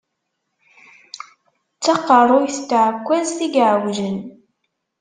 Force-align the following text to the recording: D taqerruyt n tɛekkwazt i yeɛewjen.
D 1.77 1.79
taqerruyt 1.83 2.57
n 2.61 2.65
tɛekkwazt 2.69 3.37
i 3.45 3.47
yeɛewjen. 3.53 4.17